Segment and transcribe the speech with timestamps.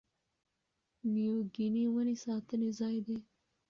[1.13, 3.17] نیو ګیني ونې ساتنې ځای دی.